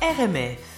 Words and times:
RMF. 0.00 0.77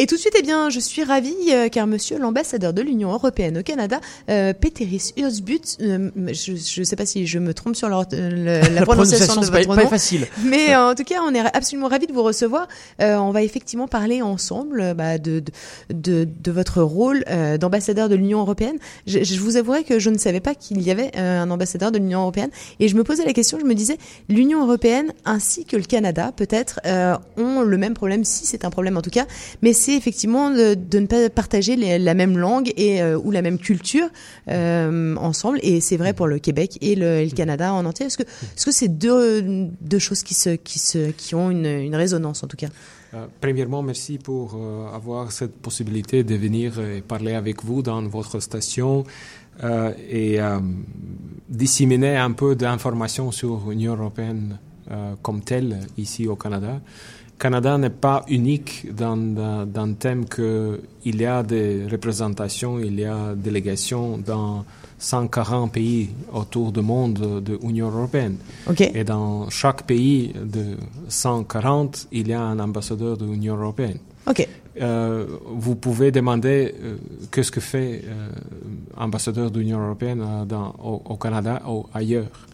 Et 0.00 0.06
tout 0.06 0.14
de 0.14 0.20
suite, 0.20 0.34
eh 0.38 0.42
bien, 0.42 0.70
je 0.70 0.78
suis 0.78 1.02
ravie 1.02 1.34
euh, 1.50 1.68
car 1.68 1.88
Monsieur 1.88 2.18
l'ambassadeur 2.18 2.72
de 2.72 2.82
l'Union 2.82 3.12
européenne 3.12 3.58
au 3.58 3.62
Canada, 3.64 4.00
euh, 4.30 4.52
Peteris 4.52 5.12
Ursbut, 5.16 5.76
euh, 5.80 6.10
je 6.14 6.52
ne 6.52 6.84
sais 6.84 6.94
pas 6.94 7.04
si 7.04 7.26
je 7.26 7.40
me 7.40 7.52
trompe 7.52 7.74
sur 7.74 7.88
la, 7.90 8.04
prononciation, 8.82 9.40
de 9.40 9.46
votre 9.46 9.50
pas, 9.50 9.64
nom, 9.64 9.74
pas 9.74 9.88
facile. 9.88 10.28
mais 10.44 10.76
en 10.76 10.94
tout 10.94 11.02
cas, 11.02 11.16
on 11.26 11.34
est 11.34 11.40
absolument 11.40 11.88
ravis 11.88 12.06
de 12.06 12.12
vous 12.12 12.22
recevoir. 12.22 12.68
on 13.00 13.32
va 13.32 13.42
effectivement 13.42 13.88
parler 13.88 14.22
ensemble 14.22 14.94
bah, 14.94 15.18
de, 15.18 15.42
de, 15.92 16.28
de, 16.42 16.52
votre 16.52 16.80
rôle 16.80 17.24
d'ambassadeur 17.58 18.08
de 18.08 18.14
l'Union 18.14 18.38
européenne. 18.38 18.78
Je, 19.08 19.24
je, 19.24 19.40
vous 19.40 19.56
avouerai 19.56 19.82
que 19.82 19.98
je 19.98 20.10
ne 20.10 20.18
savais 20.18 20.40
pas 20.40 20.54
qu'il 20.54 20.80
y 20.80 20.92
avait 20.92 21.16
un 21.16 21.50
ambassadeur 21.50 21.90
de 21.90 21.98
l'Union 21.98 22.20
européenne 22.20 22.50
et 22.78 22.86
je 22.86 22.94
me 22.94 23.02
posais 23.02 23.24
la 23.24 23.32
question, 23.32 23.58
je 23.58 23.64
me 23.64 23.74
disais, 23.74 23.98
l'Union 24.28 24.62
européenne 24.62 25.12
ainsi 25.24 25.64
que 25.64 25.76
le 25.76 25.82
Canada 25.82 26.30
peut-être 26.36 26.78
ont 27.36 27.62
le 27.62 27.76
même 27.78 27.94
problème, 27.94 28.22
si 28.22 28.46
c'est 28.46 28.64
un 28.64 28.70
problème 28.70 28.96
en 28.96 29.02
tout 29.02 29.10
cas, 29.10 29.26
mais 29.60 29.72
c'est 29.72 29.87
effectivement 29.94 30.50
de, 30.50 30.98
ne 30.98 31.06
pas 31.06 31.28
partager 31.30 31.76
la 31.76 32.14
même 32.14 32.38
langue 32.38 32.72
et 32.76 33.02
euh, 33.02 33.18
ou 33.18 33.30
la 33.30 33.42
même 33.42 33.58
culture 33.58 34.08
euh, 34.48 35.16
ensemble. 35.16 35.58
Et 35.62 35.80
c'est 35.80 35.96
vrai 35.96 36.12
pour 36.12 36.26
le 36.26 36.38
Québec 36.38 36.78
et 36.80 36.94
le, 36.94 37.28
Canada 37.34 37.72
en 37.72 37.84
entier. 37.84 38.06
Est-ce 38.06 38.18
que 38.18 38.22
est-ce 38.22 38.66
que 38.66 38.72
c'est 38.72 38.88
deux, 38.88 39.68
deux 39.80 39.98
choses 39.98 40.22
qui 40.22 40.34
se 40.34 40.50
qui 40.50 40.78
se 40.78 41.10
qui 41.10 41.34
ont 41.34 41.50
une, 41.50 41.66
une 41.66 41.94
résonance 41.94 42.42
en 42.42 42.46
tout 42.46 42.56
cas? 42.56 42.68
Euh, 43.14 43.26
premièrement, 43.40 43.82
merci 43.82 44.18
pour 44.18 44.58
avoir 44.94 45.32
cette 45.32 45.56
possibilité 45.56 46.24
de 46.24 46.34
venir 46.34 46.80
parler 47.06 47.34
avec 47.34 47.64
vous 47.64 47.82
dans 47.82 48.02
votre 48.02 48.40
station 48.40 49.04
et 50.10 50.38
disséminer 51.48 52.16
un 52.16 52.32
peu 52.32 52.54
d'informations 52.54 53.32
sur 53.32 53.70
l'Union 53.70 53.96
européenne 53.96 54.58
comme 55.22 55.40
telle 55.40 55.80
ici 55.96 56.28
au 56.28 56.36
Canada. 56.36 56.80
Canada 57.38 57.78
n'est 57.78 57.90
pas 57.90 58.24
unique 58.28 58.92
dans, 58.94 59.16
dans, 59.16 59.86
le 59.86 59.94
thème 59.94 60.24
qu'il 60.26 61.20
y 61.20 61.24
a 61.24 61.42
des 61.42 61.86
représentations, 61.90 62.78
il 62.80 62.98
y 62.98 63.04
a 63.04 63.34
des 63.34 63.42
délégations 63.42 64.18
dans 64.18 64.64
140 64.98 65.72
pays 65.72 66.10
autour 66.32 66.72
du 66.72 66.80
monde 66.80 67.42
de 67.44 67.58
l'Union 67.62 67.90
européenne. 67.90 68.38
Et 68.94 69.04
dans 69.04 69.48
chaque 69.50 69.84
pays 69.84 70.32
de 70.34 70.76
140, 71.08 72.08
il 72.12 72.28
y 72.28 72.32
a 72.32 72.42
un 72.42 72.58
ambassadeur 72.58 73.16
de 73.16 73.24
l'Union 73.24 73.56
européenne. 73.56 73.98
Euh, 74.80 75.26
vous 75.44 75.74
pouvez 75.74 76.12
demander 76.12 76.74
euh, 76.80 76.96
qu'est-ce 77.32 77.50
que 77.50 77.60
fait 77.60 78.02
euh, 78.04 78.28
ambassadeur 78.96 79.50
de 79.50 79.58
l'Union 79.58 79.80
européenne 79.80 80.24
dans, 80.46 80.74
au, 80.82 81.02
au, 81.04 81.16
Canada 81.16 81.60
ou 81.68 81.86
ailleurs. 81.92 82.46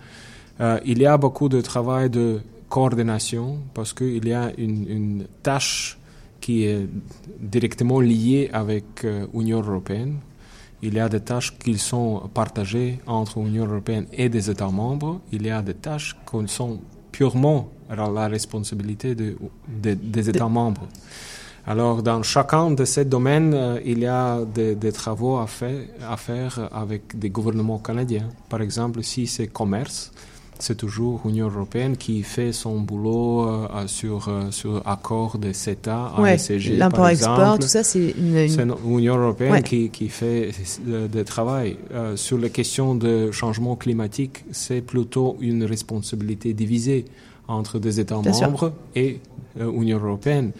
il 0.86 0.98
y 0.98 1.06
a 1.06 1.18
beaucoup 1.18 1.50
de 1.50 1.60
travail 1.60 2.08
de 2.08 2.40
coordination 2.74 3.58
parce 3.72 3.92
qu'il 3.92 4.26
y 4.26 4.32
a 4.32 4.50
une, 4.58 5.26
tâche 5.44 5.96
qui 6.40 6.64
est 6.64 6.88
directement 7.38 8.00
liée 8.00 8.50
avec 8.52 8.86
l'Union 9.32 9.60
euh, 9.60 9.70
européenne. 9.70 10.14
Il 10.82 10.94
y 10.94 11.00
a 11.00 11.08
des 11.08 11.20
tâches 11.20 11.56
qui 11.56 11.78
sont 11.78 12.28
partagées 12.40 12.98
entre 13.06 13.38
l'Union 13.38 13.66
européenne 13.66 14.06
et 14.12 14.28
des 14.28 14.50
États 14.50 14.72
membres. 14.80 15.20
Il 15.30 15.46
y 15.46 15.50
a 15.50 15.62
des 15.62 15.74
tâches 15.74 16.16
qui 16.28 16.48
sont 16.48 16.80
purement 17.12 17.70
la 17.88 18.26
responsabilité 18.26 19.14
de, 19.14 19.36
des 19.68 20.28
États 20.28 20.48
membres. 20.48 20.88
Alors, 21.66 22.02
dans 22.02 22.22
chacun 22.24 22.72
de 22.72 22.84
ces 22.84 23.04
domaines, 23.04 23.54
euh, 23.54 23.92
il 23.92 24.00
y 24.00 24.06
a 24.06 24.40
des, 24.44 24.92
travaux 24.92 25.36
à 25.36 25.46
à 26.14 26.16
faire 26.16 26.68
avec 26.72 27.18
des 27.22 27.30
gouvernements 27.30 27.78
canadiens. 27.78 28.28
Par 28.50 28.60
exemple, 28.60 29.02
si 29.02 29.26
c'est 29.26 29.46
commerce, 29.46 30.10
c'est 30.58 30.76
toujours 30.76 31.20
l'Union 31.24 31.48
européenne 31.48 31.96
qui 31.96 32.22
fait 32.22 32.52
son 32.52 32.80
boulot 32.80 33.48
euh, 33.48 33.86
sur 33.86 34.28
euh, 34.28 34.50
sur 34.50 34.86
accord 34.86 35.38
de 35.38 35.52
CETA, 35.52 36.14
ouais, 36.18 36.36
l'import-export, 36.76 37.58
tout 37.58 37.66
ça, 37.66 37.82
c'est 37.82 38.14
l'Union 38.16 39.16
européenne 39.16 39.62
qui, 39.62 39.90
qui 39.90 40.08
fait 40.08 40.50
le, 40.86 41.08
le 41.12 41.24
travail 41.24 41.76
euh, 41.92 42.16
sur 42.16 42.38
les 42.38 42.50
questions 42.50 42.94
de 42.94 43.30
changement 43.30 43.76
climatique. 43.76 44.44
C'est 44.52 44.80
plutôt 44.80 45.36
une 45.40 45.64
responsabilité 45.64 46.52
divisée 46.52 47.04
entre 47.48 47.78
des 47.78 48.00
États 48.00 48.20
membres 48.20 48.72
et 48.94 49.20
l'Union 49.58 49.98
européenne. 49.98 50.52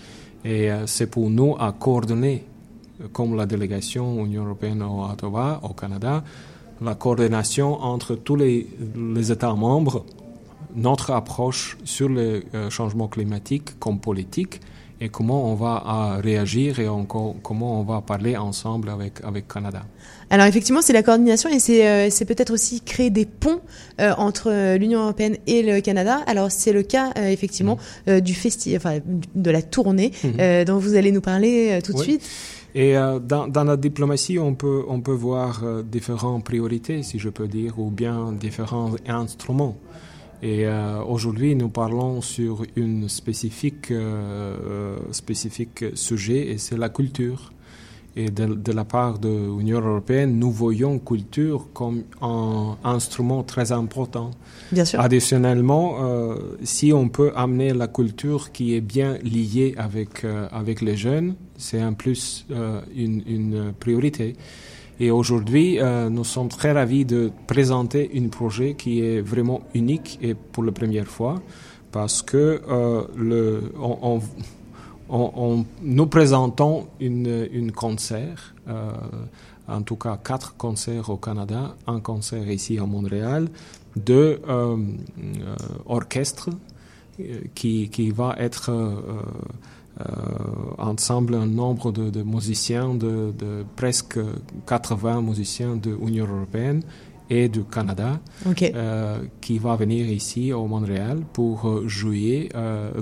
Et 0.45 0.69
c'est 0.85 1.07
pour 1.07 1.31
nous 1.31 1.57
à 1.59 1.73
coordonner, 1.73 2.45
comme 3.15 3.35
la 3.35 3.47
délégation 3.47 4.27
Union 4.27 4.45
européenne 4.45 4.83
au 4.83 5.03
Ottawa, 5.11 5.61
au 5.63 5.73
Canada, 5.73 6.23
la 6.81 6.95
coordination 6.95 7.81
entre 7.83 8.15
tous 8.15 8.37
les, 8.37 8.67
États 9.31 9.55
membres, 9.55 10.05
notre 10.75 11.13
approche 11.13 11.77
sur 11.85 12.09
le 12.09 12.45
euh, 12.55 12.71
changement 12.71 13.09
climatique 13.09 13.79
comme 13.79 14.01
politique 14.01 14.61
et 15.01 15.09
comment 15.09 15.51
on 15.51 15.55
va 15.55 16.19
réagir 16.23 16.79
et 16.81 16.87
comment 17.09 17.81
on 17.81 17.83
va 17.83 18.01
parler 18.01 18.37
ensemble 18.37 18.89
avec 18.89 19.15
avec 19.25 19.49
Canada. 19.49 19.83
Alors 20.31 20.47
effectivement, 20.47 20.83
c'est 20.83 20.93
la 20.93 21.03
coordination 21.03 21.51
et 21.51 21.59
c'est 21.59 21.87
euh, 21.87 22.09
c'est 22.11 22.25
peut-être 22.25 22.53
aussi 22.53 22.81
créer 22.81 23.11
des 23.11 23.27
ponts 23.27 23.61
euh, 24.01 24.13
entre 24.17 24.77
l'Union 24.77 25.03
européenne 25.03 25.37
et 25.47 25.63
le 25.63 25.81
Canada. 25.81 26.21
Alors 26.27 26.51
c'est 26.51 26.73
le 26.73 26.83
cas 26.83 27.13
effectivement 27.17 27.79
mm. 28.07 28.21
du 28.21 28.35
festival, 28.35 28.77
enfin 28.77 28.99
de 29.35 29.51
la 29.51 29.63
tournée 29.63 30.13
mm-hmm. 30.25 30.65
dont 30.65 30.79
vous 30.79 30.95
allez 30.95 31.13
nous 31.13 31.21
parler 31.21 31.79
tout 31.85 31.93
de 31.93 31.99
suite. 31.99 32.23
Et 32.75 32.97
euh, 32.97 33.21
dans, 33.21 33.47
dans, 33.47 33.65
la 33.65 33.77
diplomatie, 33.77 34.39
on 34.39 34.55
peut, 34.55 34.83
on 34.89 35.01
peut 35.01 35.13
voir 35.13 35.63
euh, 35.63 35.83
différentes 35.83 36.45
priorités, 36.45 37.05
si 37.05 37.21
je 37.21 37.29
peux 37.29 37.47
dire, 37.47 37.79
ou 37.79 37.91
bien 37.91 38.33
différents 38.33 38.93
instruments. 39.07 39.77
Et 40.43 40.67
euh, 40.67 41.03
aujourd'hui, 41.03 41.55
nous 41.55 41.69
parlons 41.69 42.21
sur 42.21 42.65
une 42.77 43.09
spécifique, 43.09 43.93
spécifique 45.11 45.85
sujet, 45.95 46.51
et 46.51 46.59
c'est 46.59 46.77
la 46.77 46.89
culture. 46.89 47.53
Et 48.17 48.31
de, 48.31 48.73
la 48.73 48.85
part 48.85 49.19
de 49.19 49.29
l'Union 49.29 49.81
européenne, 49.81 50.39
nous 50.39 50.53
voyons 50.53 51.01
culture 51.01 51.67
comme 51.73 52.05
un 52.23 52.77
instrument 52.85 53.43
très 53.43 53.73
important. 53.73 54.31
Bien 54.71 54.85
sûr. 54.85 55.01
Additionnellement, 55.01 55.97
euh, 56.01 56.37
si 56.63 56.93
on 56.93 57.09
peut 57.09 57.33
amener 57.35 57.73
la 57.73 57.89
culture 57.89 58.53
qui 58.53 58.77
est 58.77 58.81
bien 58.81 59.19
liée 59.25 59.75
avec, 59.77 60.25
euh, 60.25 60.47
avec 60.53 60.81
les 60.81 60.97
jeunes, 60.97 61.35
c'est 61.57 61.83
en 61.83 61.95
plus 61.95 62.47
euh, 62.53 62.81
une, 62.95 63.23
une, 63.27 63.73
priorité. 63.73 64.37
Et 65.01 65.11
aujourd'hui, 65.11 65.79
nous 66.11 66.25
sommes 66.25 66.49
très 66.49 66.73
ravis 66.73 67.05
de 67.05 67.33
présenter 67.47 68.11
un 68.17 68.29
projet 68.29 68.75
qui 68.75 69.01
est 69.01 69.21
vraiment 69.21 69.63
unique 69.75 70.19
et 70.23 70.35
pour 70.35 70.63
la 70.63 70.73
première 70.73 71.09
fois 71.09 71.43
parce 71.91 72.23
que 72.23 72.61
on, 75.09 75.65
nous 75.83 76.07
présentons 76.07 76.89
une, 77.01 77.73
concert, 77.73 78.55
euh, 78.69 78.93
en 79.69 79.83
tout 79.83 79.97
cas 79.97 80.19
quatre 80.23 80.57
concerts 80.57 81.11
au 81.11 81.17
Canada, 81.17 81.77
un 81.87 82.01
concert 82.01 82.51
ici 82.51 82.79
à 82.79 82.87
Montréal, 82.87 83.49
deux 83.97 84.41
euh, 84.49 84.77
euh, 84.79 85.57
orchestres 85.87 86.51
qui, 87.55 87.89
qui 87.91 88.11
va 88.11 88.35
être 88.39 88.73
ensemble 90.79 91.35
un 91.35 91.47
nombre 91.47 91.93
de, 91.93 92.23
musiciens, 92.23 92.95
de, 92.95 93.33
de, 93.39 93.65
presque 93.77 94.19
80 94.67 95.23
musiciens 95.23 95.77
de 95.77 95.91
l'Union 95.91 96.27
européenne 96.27 96.83
et 97.31 97.49
du 97.49 97.65
Canada, 97.65 98.21
qui 99.41 99.59
va 99.59 99.77
venir 99.77 100.09
ici 100.09 100.53
au 100.53 100.67
Montréal 100.67 101.21
pour 101.33 101.89
jouer, 101.89 102.49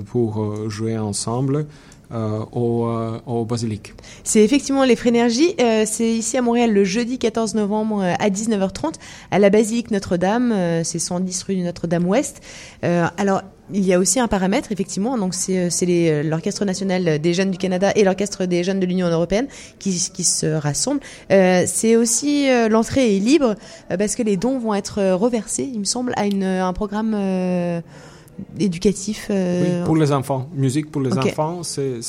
pour 0.05 0.69
jouer 0.69 0.97
ensemble 0.97 1.55
euh, 1.55 1.63
au, 2.11 2.87
euh, 2.87 3.19
au, 3.25 3.45
Basilique. 3.45 3.93
C'est 4.23 4.43
effectivement 4.43 4.83
les 4.83 4.95
Frénergies. 4.95 5.55
Euh, 5.59 5.83
c'est 5.85 6.11
ici 6.11 6.37
à 6.37 6.41
Montréal 6.41 6.71
le 6.71 6.83
jeudi 6.83 7.17
14 7.17 7.55
novembre 7.55 8.03
à 8.03 8.29
19h30 8.29 8.93
à 9.31 9.39
la 9.39 9.49
Basilique 9.49 9.91
Notre-Dame. 9.91 10.83
c'est 10.83 10.99
110 10.99 11.43
rue 11.43 11.57
Notre-Dame-Ouest. 11.57 12.41
alors, 12.81 13.41
il 13.73 13.85
y 13.85 13.93
a 13.93 13.99
aussi 13.99 14.19
un 14.19 14.27
paramètre, 14.27 14.71
effectivement. 14.71 15.17
Donc, 15.17 15.33
c'est 15.33 16.23
l'Orchestre 16.23 16.65
national 16.65 17.19
des 17.19 17.33
jeunes 17.33 17.49
du 17.49 17.57
Canada 17.57 17.91
et 17.95 18.03
l'Orchestre 18.03 18.45
des 18.45 18.63
jeunes 18.63 18.79
de 18.79 18.85
l'Union 18.85 19.07
européenne 19.07 19.47
qui, 19.79 20.11
qui 20.13 20.23
se 20.23 20.45
rassemblent. 20.45 21.01
c'est 21.29 21.95
aussi 21.95 22.47
l'entrée 22.69 23.15
est 23.15 23.19
libre 23.19 23.55
parce 23.97 24.15
que 24.15 24.23
les 24.23 24.37
dons 24.37 24.59
vont 24.59 24.73
être 24.73 25.01
reversés, 25.13 25.69
il 25.71 25.79
me 25.79 25.85
semble, 25.85 26.13
à 26.17 26.25
une, 26.25 26.43
un 26.43 26.73
programme 26.73 27.15
éducatif 28.59 29.27
euh, 29.29 29.79
Oui, 29.81 29.85
pour 29.85 29.95
les 29.95 30.11
enfants. 30.11 30.49
Musique 30.53 30.91
pour 30.91 31.01
les 31.01 31.17
enfants, 31.17 31.63
c'est 31.63 32.01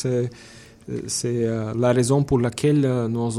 c'est 1.07 1.47
euh, 1.47 1.73
la 1.79 1.93
raison 1.95 2.25
pour 2.25 2.39
laquelle 2.39 2.85
euh, 2.85 3.09
nous, 3.09 3.31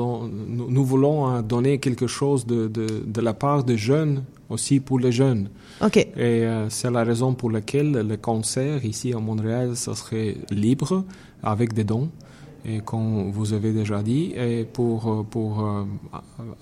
nous, 0.67 0.83
voulons 0.83 1.43
donner 1.43 1.77
quelque 1.77 2.07
chose 2.07 2.43
de, 2.47 2.67
de, 2.67 3.03
de, 3.05 3.21
la 3.21 3.35
part 3.35 3.63
des 3.63 3.77
jeunes 3.77 4.23
aussi 4.49 4.79
pour 4.79 4.97
les 4.97 5.11
jeunes. 5.11 5.49
Okay. 5.79 6.07
Et 6.17 6.43
c'est 6.69 6.89
la 6.89 7.03
raison 7.03 7.35
pour 7.35 7.51
laquelle 7.51 7.91
le 7.91 8.17
concert 8.17 8.83
ici 8.83 9.13
à 9.13 9.19
Montréal, 9.19 9.75
ça 9.75 9.93
serait 9.93 10.37
libre 10.49 11.03
avec 11.43 11.73
des 11.73 11.83
dons. 11.83 12.09
Et 12.67 12.79
comme 12.79 13.29
vous 13.29 13.53
avez 13.53 13.73
déjà 13.73 14.01
dit, 14.01 14.33
et 14.35 14.63
pour, 14.63 15.23
pour 15.29 15.85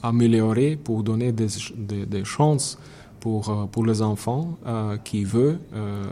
améliorer, 0.01 0.75
pour 0.75 1.01
donner 1.01 1.31
des, 1.31 1.47
des, 1.77 2.05
des 2.05 2.25
chances 2.25 2.77
pour, 3.23 3.69
pour 3.71 3.85
les 3.85 4.01
enfants 4.01 4.57
qui 5.05 5.23
veulent 5.23 5.59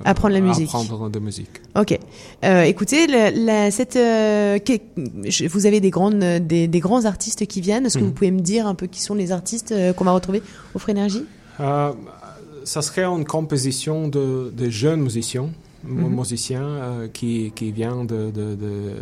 apprendre 0.05 0.33
la 0.33 0.39
musique. 0.39 0.69
Apprendre 0.69 1.09
de 1.09 1.19
musique. 1.19 1.61
Ok. 1.75 1.99
écoutez, 2.41 3.07
la, 3.07 3.69
cette, 3.69 3.97
vous 3.97 5.65
avez 5.65 5.81
des, 5.81 5.89
grandes, 5.89 6.19
des, 6.19 6.69
des 6.69 6.79
grands 6.79 7.03
artistes 7.03 7.45
qui 7.47 7.59
viennent. 7.59 7.85
Est-ce 7.85 7.97
que 7.97 8.03
vous 8.03 8.09
mhm. 8.09 8.13
pouvez 8.13 8.31
me 8.31 8.39
dire 8.39 8.65
un 8.65 8.75
peu 8.75 8.87
qui 8.87 9.01
sont 9.01 9.15
les 9.15 9.33
artistes 9.33 9.75
qu'on 9.97 10.05
va 10.05 10.13
retrouver 10.13 10.41
au 10.73 10.79
Frénergie 10.79 11.25
Ça 11.57 12.81
serait 12.81 13.03
une 13.03 13.25
composition 13.25 14.07
de, 14.07 14.53
de 14.55 14.69
jeunes 14.69 15.01
musiciens 15.01 15.49
Mhm. 15.83 16.15
musiciens 16.15 16.67
euh, 16.67 17.07
qui, 17.07 17.51
qui 17.55 17.71
vient 17.71 18.03
de, 18.05 18.31
de, 18.31 18.55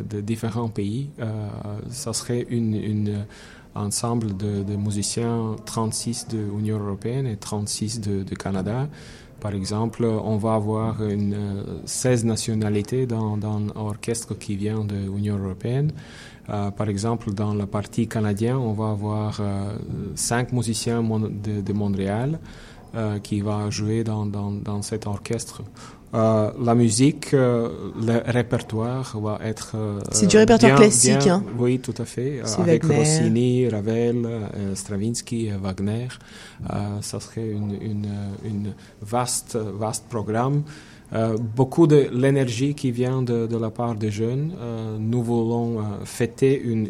de, 0.09 0.21
différents 0.21 0.69
pays. 0.69 1.09
Euh, 1.19 1.29
ça 1.89 2.13
serait 2.13 2.45
une, 2.49 2.73
une 2.75 3.25
ensemble 3.79 4.35
de, 4.37 4.75
musiciens 4.75 5.55
36 5.65 6.27
de 6.27 6.37
l'Union 6.37 6.79
européenne 6.79 7.25
et 7.25 7.37
36 7.37 8.01
de, 8.01 8.35
Canada. 8.35 8.87
Par 9.39 9.53
exemple, 9.53 10.03
on 10.05 10.37
va 10.37 10.55
avoir 10.55 11.01
une, 11.03 11.63
16 11.85 12.25
nationalités 12.25 13.05
dans, 13.05 13.37
dans 13.37 13.59
l'orchestre 13.59 14.37
qui 14.37 14.55
vient 14.57 14.83
de 14.83 14.95
l'Union 14.95 15.37
européenne. 15.37 15.91
Euh, 16.49 16.71
par 16.71 16.89
exemple, 16.89 17.31
dans 17.33 17.53
la 17.53 17.67
partie 17.67 18.07
canadienne, 18.07 18.55
on 18.55 18.73
va 18.73 18.89
avoir 18.89 19.39
euh, 19.39 19.77
cinq 20.15 20.51
musiciens 20.51 21.03
de, 21.03 21.73
Montréal 21.73 22.39
euh, 22.39 22.78
qui 23.23 23.41
va 23.41 23.69
jouer 23.69 24.03
dans, 24.03 24.25
dans, 24.25 24.51
dans 24.51 24.81
cet 24.81 25.05
orchestre. 25.07 25.61
Euh, 26.15 26.51
la 26.59 26.73
musique, 26.73 27.35
euh, 27.35 27.69
le 28.01 28.31
répertoire 28.31 29.15
va 29.19 29.39
être. 29.43 29.73
Euh, 29.75 29.99
c'est 30.11 30.25
du 30.25 30.37
répertoire 30.37 30.75
classique, 30.75 31.27
hein. 31.27 31.43
Oui, 31.57 31.79
tout 31.79 31.93
à 31.99 32.05
fait. 32.05 32.41
avec 32.57 32.83
Rossini, 32.83 33.67
Ravel, 33.69 34.27
Stravinsky, 34.73 35.51
Wagner. 35.61 36.07
ça 37.01 37.19
serait 37.19 37.49
une, 37.49 37.77
une, 37.81 38.07
une, 38.43 38.73
vaste, 39.01 39.55
vaste 39.55 40.05
programme. 40.09 40.63
beaucoup 41.55 41.85
de 41.85 42.09
l'énergie 42.11 42.73
qui 42.73 42.91
vient 42.91 43.21
de, 43.21 43.45
de, 43.45 43.57
la 43.57 43.69
part 43.69 43.93
des 43.93 44.09
jeunes. 44.11 44.53
nous 44.99 45.21
voulons 45.21 45.83
fêter 46.05 46.59
une, 46.59 46.87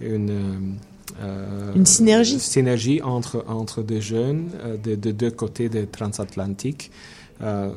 une, 0.00 0.78
une 1.20 1.80
une 1.80 1.86
synergie. 1.86 2.38
synergie 2.38 3.02
entre, 3.02 3.44
entre 3.48 3.82
des 3.82 4.00
jeunes 4.00 4.50
de, 4.82 4.94
de 4.94 5.10
deux 5.12 5.30
côtés 5.30 5.68
des 5.68 5.86
transatlantiques. 5.86 6.90
Euh, 7.42 7.68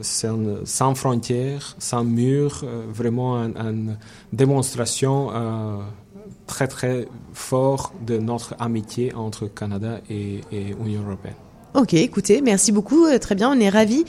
sans 0.64 0.96
frontières, 0.96 1.76
sans 1.80 2.06
murs, 2.06 2.62
euh, 2.64 2.84
vraiment 2.94 3.36
une 3.36 3.98
démonstration 4.32 5.32
euh, 5.34 5.80
très 6.48 6.70
très 6.70 7.10
fort 7.34 7.94
de 8.08 8.18
notre 8.20 8.56
amitié 8.60 9.14
entre 9.14 9.48
Canada 9.48 10.00
et, 10.10 10.40
et 10.54 10.76
Union 10.80 11.02
européenne. 11.06 11.36
Ok, 11.74 11.94
écoutez, 11.94 12.42
merci 12.42 12.72
beaucoup, 12.72 13.06
très 13.20 13.36
bien, 13.36 13.52
on 13.52 13.60
est 13.60 13.70
ravis 13.70 14.06